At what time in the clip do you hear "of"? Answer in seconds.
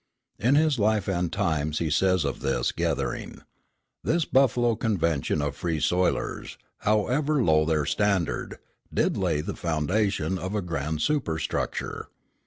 2.25-2.39, 5.43-5.55, 10.39-10.55